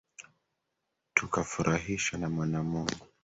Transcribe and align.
Tukafurahishwa 1.15 2.13
na 2.19 2.27
Mwana 2.33 2.59
Mungu 2.69 3.01